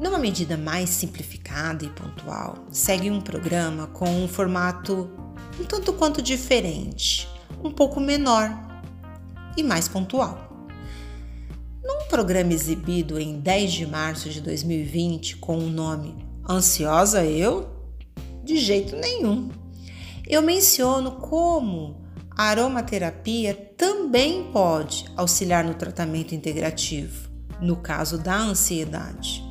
[0.00, 5.10] Numa medida mais simplificada e pontual, segue um programa com um formato
[5.60, 7.28] um tanto quanto diferente,
[7.64, 8.50] um pouco menor
[9.56, 10.68] e mais pontual.
[11.82, 16.14] Num programa exibido em 10 de março de 2020 com o nome
[16.48, 17.68] Ansiosa Eu?
[18.44, 19.50] De jeito nenhum.
[20.26, 27.28] Eu menciono como a aromaterapia também pode auxiliar no tratamento integrativo,
[27.60, 29.47] no caso da ansiedade.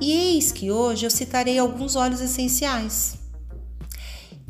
[0.00, 3.18] E eis que hoje eu citarei alguns óleos essenciais.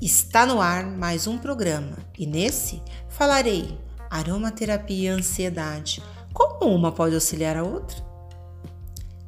[0.00, 3.78] Está no ar mais um programa e nesse falarei
[4.10, 6.02] aromaterapia e ansiedade.
[6.32, 8.02] Como uma pode auxiliar a outra?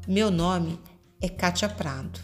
[0.07, 0.81] Meu nome
[1.21, 2.21] é Kátia Prado.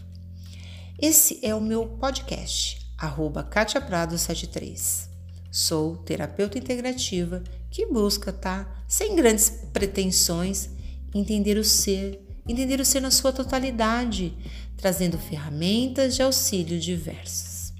[0.98, 5.09] Esse é o meu podcast, arroba Kátia Prado 73.
[5.51, 8.84] Sou terapeuta integrativa que busca, tá?
[8.87, 10.70] Sem grandes pretensões,
[11.14, 14.37] entender o ser, entender o ser na sua totalidade,
[14.77, 17.73] trazendo ferramentas de auxílio diversas.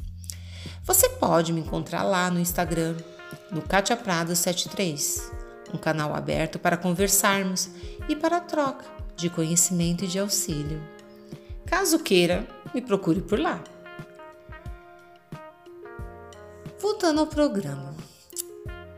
[0.85, 2.97] Você pode me encontrar lá no Instagram,
[3.51, 5.31] no Katia Prado 73,
[5.73, 7.71] um canal aberto para conversarmos
[8.09, 8.85] e para troca
[9.17, 10.83] de conhecimento e de auxílio.
[11.67, 13.63] Caso queira, me procure por lá.
[16.81, 17.95] Voltando ao programa.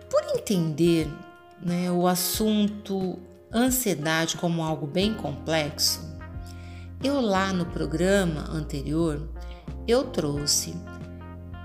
[0.08, 1.08] Por entender
[1.60, 3.18] né, o assunto
[3.52, 6.00] ansiedade como algo bem complexo,
[7.02, 9.28] eu lá no programa anterior
[9.86, 10.74] eu trouxe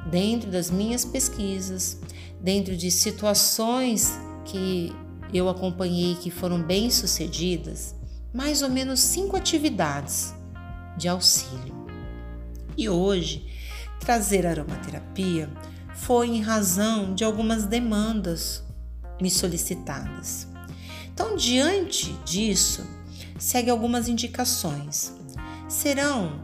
[0.09, 1.99] dentro das minhas pesquisas,
[2.41, 4.91] dentro de situações que
[5.33, 7.95] eu acompanhei que foram bem sucedidas,
[8.33, 10.33] mais ou menos cinco atividades
[10.97, 11.75] de auxílio.
[12.75, 13.45] E hoje,
[13.99, 15.49] trazer aromaterapia
[15.93, 18.63] foi em razão de algumas demandas
[19.21, 20.47] me solicitadas.
[21.17, 22.85] Então, diante disso,
[23.39, 25.11] segue algumas indicações.
[25.67, 26.43] Serão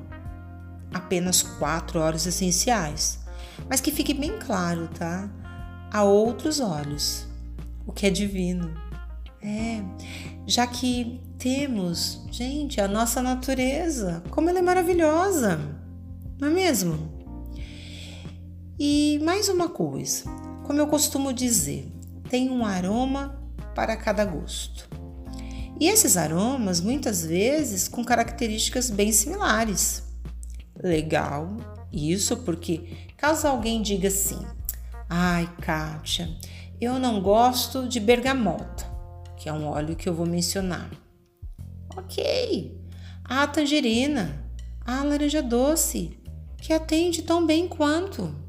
[0.92, 3.20] apenas quatro horas essenciais,
[3.70, 5.30] mas que fique bem claro, tá?
[5.92, 7.28] A outros olhos,
[7.86, 8.74] o que é divino.
[9.44, 9.84] É,
[10.48, 15.60] já que temos, gente, a nossa natureza, como ela é maravilhosa,
[16.40, 16.98] não é mesmo?
[18.80, 20.24] E mais uma coisa,
[20.64, 21.94] como eu costumo dizer,
[22.28, 23.43] tem um aroma
[23.74, 24.90] para cada gosto.
[25.80, 30.04] E esses aromas, muitas vezes, com características bem similares.
[30.82, 31.58] Legal,
[31.92, 34.40] isso porque caso alguém diga assim:
[35.10, 36.30] "Ai, Kátia,
[36.80, 38.86] eu não gosto de bergamota",
[39.38, 40.90] que é um óleo que eu vou mencionar.
[41.96, 42.78] OK.
[43.24, 44.44] A tangerina,
[44.86, 46.18] a laranja doce,
[46.58, 48.43] que atende tão bem quanto.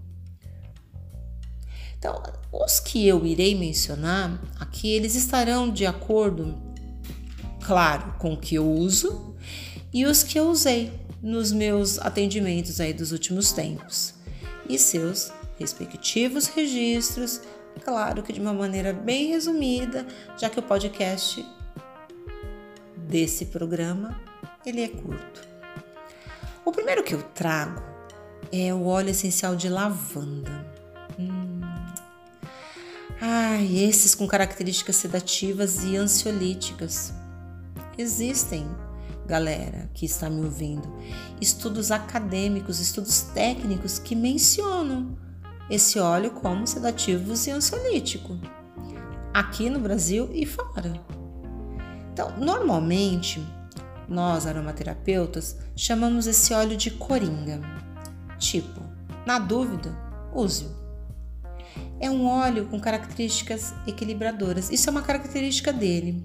[2.05, 2.23] Então,
[2.53, 6.55] os que eu irei mencionar aqui, eles estarão de acordo,
[7.65, 9.35] claro, com o que eu uso
[9.91, 14.13] e os que eu usei nos meus atendimentos aí dos últimos tempos
[14.69, 17.41] e seus respectivos registros,
[17.83, 20.07] claro que de uma maneira bem resumida,
[20.37, 21.43] já que o podcast
[22.99, 24.21] desse programa
[24.67, 25.41] ele é curto.
[26.67, 27.83] O primeiro que eu trago
[28.53, 30.84] é o óleo essencial de lavanda.
[33.27, 37.15] Ai, esses com características sedativas e ansiolíticas.
[37.97, 38.67] Existem
[39.27, 40.87] galera que está me ouvindo,
[41.41, 45.17] estudos acadêmicos, estudos técnicos que mencionam
[45.71, 48.39] esse óleo como sedativos e ansiolítico,
[49.33, 50.93] aqui no Brasil e fora.
[52.13, 53.43] Então, normalmente,
[54.07, 57.59] nós aromaterapeutas chamamos esse óleo de coringa.
[58.39, 58.83] Tipo,
[59.25, 59.97] na dúvida,
[60.35, 60.84] use-o.
[62.05, 64.71] É um óleo com características equilibradoras.
[64.71, 66.23] Isso é uma característica dele.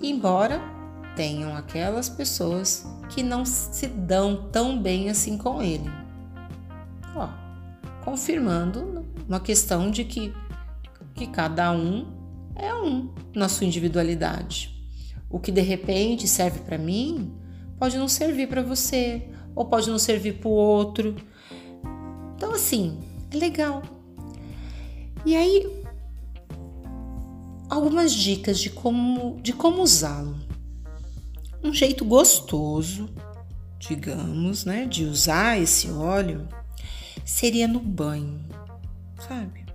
[0.00, 0.62] Embora
[1.16, 5.90] tenham aquelas pessoas que não se dão tão bem assim com ele.
[7.16, 7.28] Ó,
[8.04, 10.32] confirmando uma questão de que,
[11.12, 12.06] que cada um
[12.54, 14.80] é um na sua individualidade.
[15.28, 17.34] O que de repente serve para mim
[17.80, 21.16] pode não servir para você, ou pode não servir para o outro.
[22.36, 23.00] Então, assim,
[23.32, 23.97] é legal.
[25.28, 25.84] E aí,
[27.68, 30.38] algumas dicas de como, de como usá-lo.
[31.62, 33.10] Um jeito gostoso,
[33.78, 36.48] digamos, né, de usar esse óleo
[37.26, 38.42] seria no banho,
[39.18, 39.66] sabe?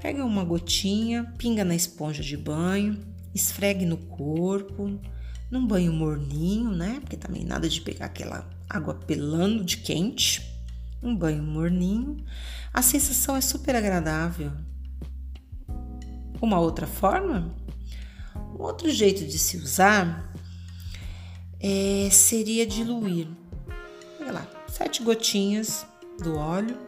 [0.00, 3.00] Pega uma gotinha, pinga na esponja de banho,
[3.34, 4.96] esfregue no corpo,
[5.50, 6.98] num banho morninho, né?
[7.00, 10.55] Porque também nada de pegar aquela água pelando de quente.
[11.02, 12.24] Um banho morninho.
[12.72, 14.52] A sensação é super agradável.
[16.40, 17.54] Uma outra forma,
[18.34, 20.32] um outro jeito de se usar
[21.60, 23.26] é, seria diluir,
[24.18, 25.86] sei lá, sete gotinhas
[26.22, 26.78] do óleo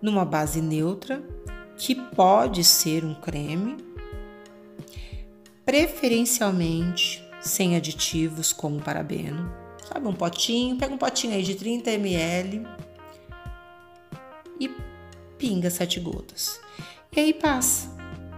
[0.00, 1.22] numa base neutra,
[1.76, 3.76] que pode ser um creme,
[5.64, 9.50] preferencialmente sem aditivos como parabeno.
[9.86, 12.66] Sabe, um potinho, pega um potinho aí de 30 ml
[15.40, 16.60] pinga sete gotas.
[17.16, 17.88] E aí passa,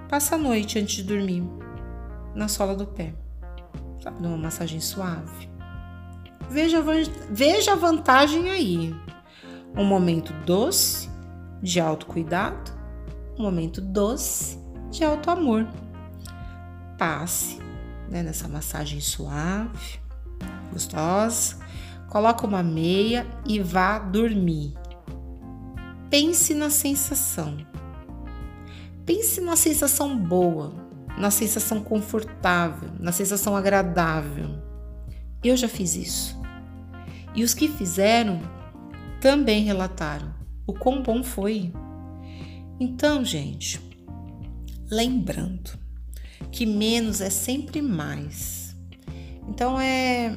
[0.08, 1.42] passa a noite antes de dormir,
[2.34, 3.12] na sola do pé,
[4.00, 5.50] sabe, numa massagem suave.
[6.48, 6.82] Veja,
[7.28, 8.94] veja a vantagem aí.
[9.76, 11.10] Um momento doce
[11.60, 12.70] de autocuidado,
[13.38, 14.58] um momento doce
[14.90, 15.66] de alto amor.
[16.96, 17.58] Passe
[18.08, 19.98] né, nessa massagem suave,
[20.70, 21.58] gostosa.
[22.08, 24.74] Coloca uma meia e vá dormir.
[26.12, 27.56] Pense na sensação.
[29.06, 30.74] Pense na sensação boa,
[31.16, 34.62] na sensação confortável, na sensação agradável.
[35.42, 36.38] Eu já fiz isso.
[37.34, 38.42] E os que fizeram
[39.22, 40.34] também relataram
[40.66, 41.72] o quão bom foi.
[42.78, 43.80] Então, gente,
[44.90, 45.78] lembrando
[46.50, 48.76] que menos é sempre mais.
[49.48, 50.36] Então é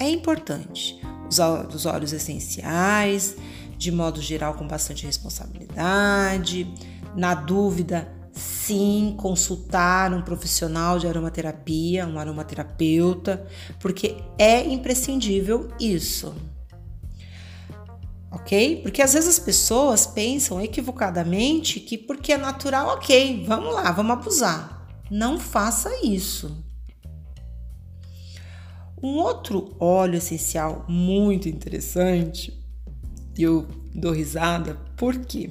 [0.00, 1.00] é importante
[1.30, 3.36] usar os óleos essenciais,
[3.84, 6.72] de modo geral, com bastante responsabilidade.
[7.14, 13.46] Na dúvida, sim, consultar um profissional de aromaterapia, um aromaterapeuta,
[13.78, 16.34] porque é imprescindível isso.
[18.32, 18.80] Ok?
[18.82, 24.12] Porque às vezes as pessoas pensam equivocadamente que porque é natural, ok, vamos lá, vamos
[24.12, 24.88] abusar.
[25.10, 26.64] Não faça isso.
[29.00, 32.63] Um outro óleo essencial muito interessante
[33.42, 35.50] eu dou risada porque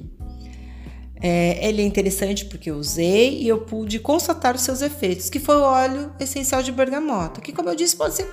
[1.20, 5.38] é, ele é interessante porque eu usei e eu pude constatar os seus efeitos, que
[5.38, 8.26] foi o óleo essencial de bergamota, que como eu disse pode ser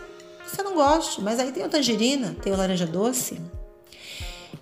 [0.51, 3.39] você não goste, mas aí tem o tangerina, tem o laranja doce.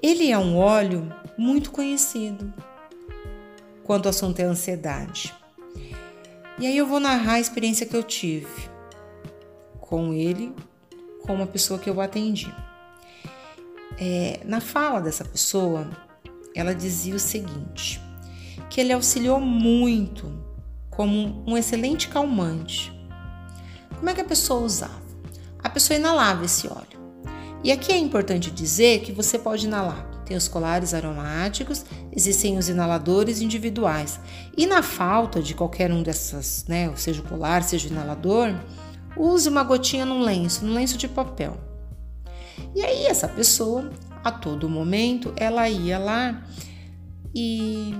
[0.03, 2.53] Ele é um óleo muito conhecido
[3.83, 5.33] quando o assunto é ansiedade.
[6.59, 8.69] E aí eu vou narrar a experiência que eu tive
[9.81, 10.53] com ele,
[11.23, 12.53] com uma pessoa que eu atendi.
[13.99, 15.89] É, na fala dessa pessoa,
[16.55, 18.01] ela dizia o seguinte:
[18.69, 20.31] que ele auxiliou muito
[20.89, 22.91] como um excelente calmante.
[23.97, 25.01] Como é que a pessoa usava?
[25.61, 26.99] A pessoa inalava esse óleo.
[27.61, 30.09] E aqui é importante dizer que você pode inalar.
[30.25, 31.83] Tem os colares aromáticos,
[32.15, 34.19] existem os inaladores individuais.
[34.55, 38.53] E na falta de qualquer um dessas, né, seja o colar, seja o inalador,
[39.17, 41.68] use uma gotinha num lenço, num lenço de papel.
[42.75, 43.89] E aí essa pessoa,
[44.23, 46.43] a todo momento, ela ia lá
[47.33, 47.93] e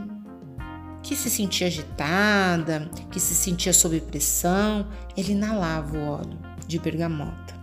[1.02, 4.88] que se sentia agitada, que se sentia sob pressão,
[5.18, 7.58] ele inalava o óleo de bergamota.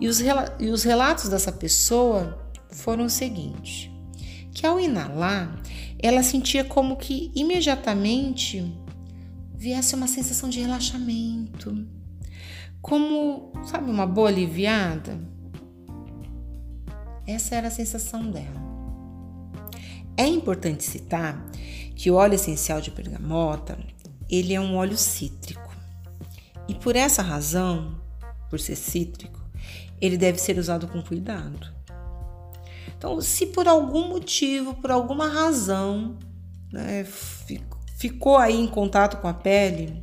[0.00, 0.20] E os,
[0.58, 2.38] e os relatos dessa pessoa
[2.70, 3.90] foram os seguintes:
[4.52, 5.60] que ao inalar,
[5.98, 8.74] ela sentia como que imediatamente
[9.54, 11.86] viesse uma sensação de relaxamento,
[12.80, 15.20] como, sabe, uma boa aliviada.
[17.26, 18.60] Essa era a sensação dela.
[20.16, 21.44] É importante citar
[21.94, 23.78] que o óleo essencial de bergamota,
[24.28, 25.74] ele é um óleo cítrico.
[26.68, 28.00] E por essa razão,
[28.50, 29.40] por ser cítrico,
[30.00, 31.72] ele deve ser usado com cuidado.
[32.96, 36.18] Então, se por algum motivo, por alguma razão,
[36.72, 37.04] né,
[37.96, 40.02] ficou aí em contato com a pele,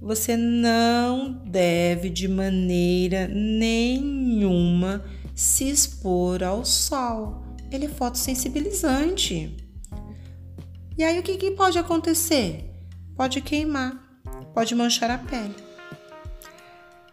[0.00, 5.04] você não deve de maneira nenhuma
[5.36, 7.44] se expor ao sol.
[7.70, 9.54] Ele é fotossensibilizante.
[10.96, 12.64] E aí o que, que pode acontecer?
[13.14, 14.20] Pode queimar,
[14.54, 15.54] pode manchar a pele.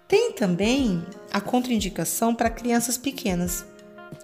[0.07, 3.65] Tem também a contraindicação para crianças pequenas.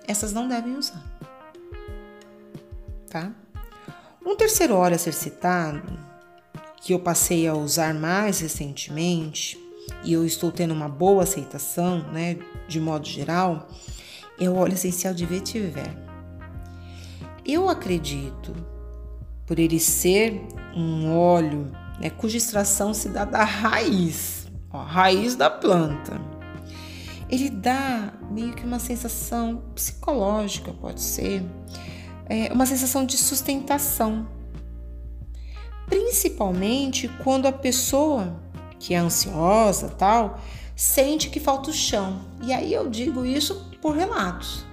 [0.07, 1.03] Essas não devem usar.
[3.09, 3.33] Tá?
[4.25, 5.81] Um terceiro óleo a ser citado,
[6.81, 9.57] que eu passei a usar mais recentemente,
[10.03, 12.37] e eu estou tendo uma boa aceitação, né,
[12.67, 13.67] de modo geral,
[14.39, 15.95] é o óleo essencial de vetiver.
[17.45, 18.55] Eu acredito,
[19.45, 20.41] por ele ser
[20.75, 26.19] um óleo né, cuja extração se dá da raiz, ó, raiz da planta.
[27.29, 31.43] Ele dá meio que uma sensação psicológica, pode ser,
[32.27, 34.27] é, uma sensação de sustentação.
[35.87, 38.39] Principalmente quando a pessoa
[38.79, 40.39] que é ansiosa, tal,
[40.75, 42.21] sente que falta o chão.
[42.41, 44.65] E aí eu digo isso por relatos.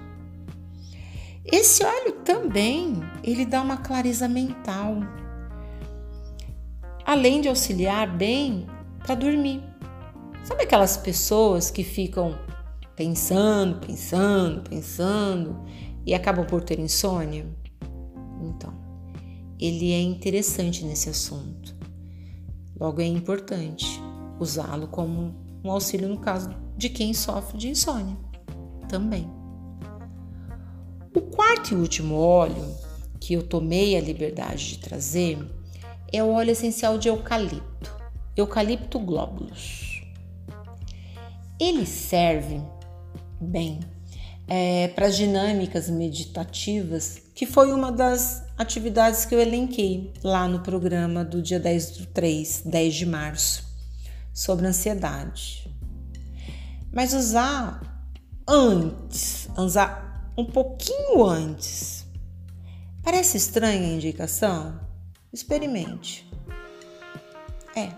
[1.45, 4.99] Esse óleo também, ele dá uma clareza mental.
[7.05, 8.67] Além de auxiliar bem
[8.99, 9.63] para dormir.
[10.43, 12.37] Sabe aquelas pessoas que ficam
[12.97, 15.65] pensando, pensando, pensando
[16.05, 17.47] e acabam por ter insônia?
[18.43, 18.75] Então,
[19.59, 21.76] ele é interessante nesse assunto.
[22.79, 23.87] Logo, é importante
[24.39, 28.17] usá-lo como um auxílio no caso de quem sofre de insônia
[28.89, 29.29] também.
[31.15, 32.77] O quarto e último óleo
[33.19, 35.39] que eu tomei a liberdade de trazer
[36.13, 37.95] é o óleo essencial de eucalipto,
[38.37, 40.03] Eucalipto globulus.
[41.59, 42.61] Ele serve
[43.41, 43.81] bem
[44.47, 50.61] é, para as dinâmicas meditativas, que foi uma das atividades que eu elenquei lá no
[50.61, 53.63] programa do dia 10 do 3, 10 de março,
[54.33, 55.71] sobre ansiedade.
[56.91, 58.09] Mas usar
[58.49, 62.07] antes, usar um pouquinho antes.
[63.03, 64.81] Parece estranha a indicação?
[65.31, 66.27] Experimente.
[67.77, 67.91] É.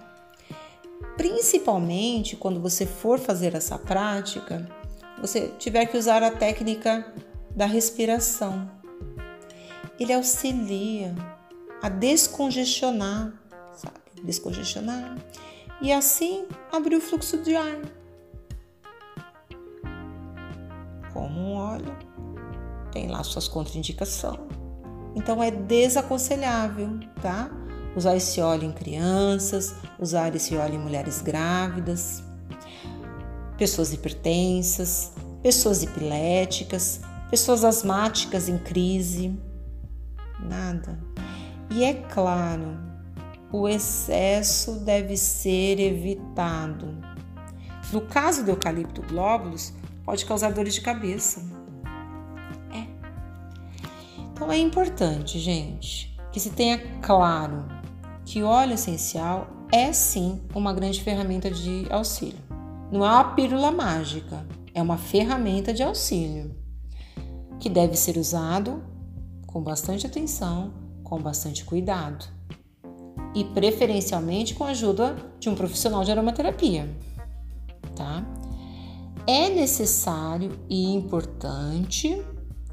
[1.16, 4.68] Principalmente quando você for fazer essa prática,
[5.20, 7.06] você tiver que usar a técnica
[7.54, 8.77] da respiração.
[9.98, 11.14] Ele auxilia
[11.82, 13.32] a descongestionar,
[13.74, 13.96] sabe?
[14.22, 15.16] Descongestionar
[15.80, 17.80] e assim abrir o fluxo de ar.
[21.12, 21.96] Como um óleo,
[22.92, 24.38] tem lá suas contraindicações.
[25.14, 27.50] Então é desaconselhável, tá?
[27.96, 32.22] Usar esse óleo em crianças, usar esse óleo em mulheres grávidas
[33.58, 35.12] pessoas hipertensas,
[35.42, 39.36] pessoas epiléticas, pessoas asmáticas em crise.
[40.40, 40.98] Nada.
[41.70, 42.78] E é claro,
[43.52, 46.94] o excesso deve ser evitado.
[47.92, 49.72] No caso do eucalipto glóbulos,
[50.04, 51.42] pode causar dores de cabeça.
[52.72, 52.86] É.
[54.32, 57.66] Então é importante, gente, que se tenha claro
[58.24, 62.38] que óleo essencial é sim uma grande ferramenta de auxílio.
[62.90, 66.54] Não é uma pílula mágica, é uma ferramenta de auxílio
[67.58, 68.82] que deve ser usado
[69.58, 70.72] com bastante atenção,
[71.02, 72.24] com bastante cuidado
[73.34, 76.88] e preferencialmente com a ajuda de um profissional de aromaterapia,
[77.96, 78.24] tá?
[79.26, 82.24] É necessário e importante,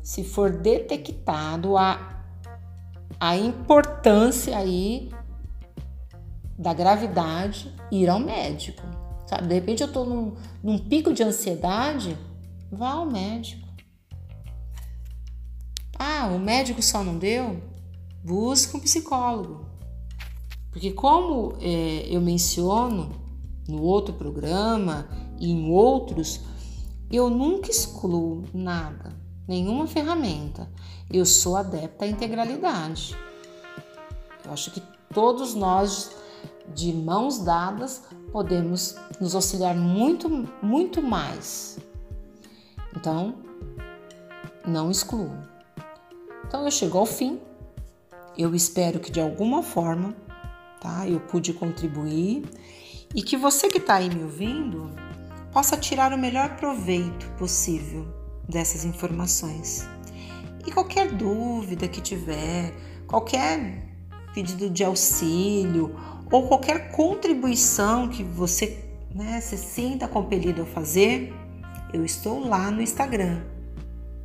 [0.03, 2.23] se for detectado a,
[3.19, 5.09] a importância aí
[6.55, 8.83] da gravidade, ir ao médico
[9.25, 12.15] Sabe, de repente eu estou num, num pico de ansiedade,
[12.71, 13.64] vá ao médico.
[15.97, 17.61] Ah, o médico só não deu?
[18.23, 19.65] Busque um psicólogo.
[20.71, 23.11] Porque, como é, eu menciono
[23.67, 25.07] no outro programa
[25.39, 26.41] e em outros,
[27.09, 29.15] eu nunca excluo nada,
[29.47, 30.69] nenhuma ferramenta.
[31.09, 33.15] Eu sou adepta à integralidade.
[34.43, 34.81] Eu acho que
[35.13, 36.11] todos nós,
[36.73, 40.29] de mãos dadas, podemos nos auxiliar muito,
[40.61, 41.79] muito mais.
[42.95, 43.35] Então,
[44.67, 45.54] não excluo.
[46.47, 47.39] Então, eu chego ao fim.
[48.37, 50.15] Eu espero que de alguma forma,
[50.79, 51.07] tá?
[51.07, 52.43] Eu pude contribuir
[53.15, 54.91] e que você que está aí me ouvindo
[55.51, 58.05] possa tirar o melhor proveito possível
[58.47, 59.87] dessas informações.
[60.67, 62.73] E qualquer dúvida que tiver,
[63.07, 63.87] qualquer
[64.33, 65.95] pedido de auxílio
[66.29, 68.83] ou qualquer contribuição que você
[69.13, 71.33] né, se sinta compelido a fazer,
[71.93, 73.41] eu estou lá no Instagram,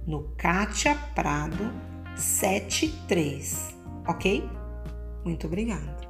[0.05, 1.90] no Kátia Prado
[2.21, 3.75] 73,
[4.07, 4.49] ok?
[5.25, 6.10] Muito obrigada.